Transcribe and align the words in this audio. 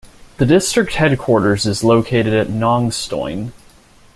The 0.37 0.47
district 0.47 0.93
headquarters 0.95 1.67
is 1.67 1.83
located 1.83 2.33
at 2.33 2.47
Nongstoin. 2.47 3.51